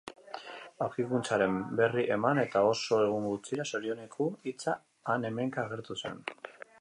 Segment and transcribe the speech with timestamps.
[0.85, 4.75] Aurkikuntzaren berri eman eta oso egun gutxira, sorioneku hitza
[5.15, 6.23] han-hemenka agertu zen